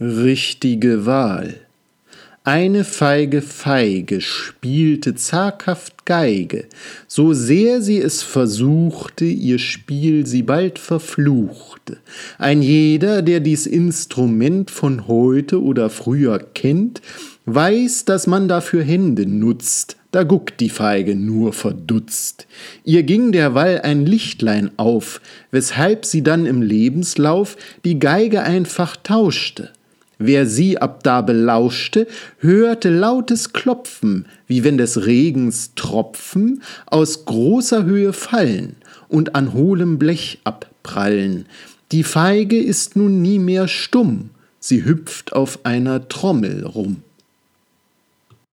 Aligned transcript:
Richtige 0.00 1.06
Wahl. 1.06 1.56
Eine 2.44 2.84
feige 2.84 3.42
Feige 3.42 4.20
spielte 4.20 5.16
zaghaft 5.16 6.06
Geige, 6.06 6.66
so 7.08 7.32
sehr 7.32 7.82
sie 7.82 7.98
es 7.98 8.22
versuchte, 8.22 9.24
ihr 9.24 9.58
Spiel 9.58 10.24
sie 10.24 10.44
bald 10.44 10.78
verfluchte. 10.78 11.96
Ein 12.38 12.62
jeder, 12.62 13.22
der 13.22 13.40
dies 13.40 13.66
Instrument 13.66 14.70
von 14.70 15.08
heute 15.08 15.60
oder 15.60 15.90
früher 15.90 16.38
kennt, 16.38 17.02
weiß, 17.46 18.04
dass 18.04 18.28
man 18.28 18.46
dafür 18.46 18.84
Hände 18.84 19.26
nutzt, 19.26 19.96
da 20.12 20.22
guckt 20.22 20.60
die 20.60 20.70
Feige 20.70 21.16
nur 21.16 21.52
verdutzt. 21.52 22.46
Ihr 22.84 23.02
ging 23.02 23.32
derweil 23.32 23.80
ein 23.80 24.06
Lichtlein 24.06 24.70
auf, 24.76 25.20
weshalb 25.50 26.06
sie 26.06 26.22
dann 26.22 26.46
im 26.46 26.62
Lebenslauf 26.62 27.56
die 27.84 27.98
Geige 27.98 28.44
einfach 28.44 28.96
tauschte. 28.96 29.72
Wer 30.18 30.46
sie 30.46 30.78
ab 30.78 31.04
da 31.04 31.20
belauschte, 31.20 32.08
hörte 32.38 32.90
lautes 32.90 33.52
Klopfen, 33.52 34.26
wie 34.48 34.64
wenn 34.64 34.76
des 34.76 35.06
Regens 35.06 35.72
Tropfen 35.76 36.62
aus 36.86 37.24
großer 37.24 37.84
Höhe 37.84 38.12
fallen 38.12 38.76
und 39.08 39.36
an 39.36 39.52
hohlem 39.52 39.98
Blech 39.98 40.40
abprallen. 40.42 41.46
Die 41.92 42.02
Feige 42.02 42.58
ist 42.58 42.96
nun 42.96 43.22
nie 43.22 43.38
mehr 43.38 43.68
stumm, 43.68 44.30
sie 44.58 44.84
hüpft 44.84 45.32
auf 45.34 45.60
einer 45.64 46.08
Trommel 46.08 46.66
rum. 46.66 47.02